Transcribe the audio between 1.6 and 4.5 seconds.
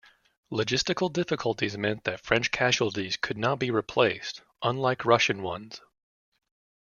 meant that French casualties could not be replaced,